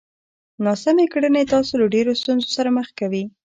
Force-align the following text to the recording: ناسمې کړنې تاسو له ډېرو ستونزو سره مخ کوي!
ناسمې 0.65 1.05
کړنې 1.13 1.43
تاسو 1.53 1.73
له 1.81 1.85
ډېرو 1.93 2.11
ستونزو 2.21 2.47
سره 2.57 2.69
مخ 2.77 2.87
کوي! 2.99 3.23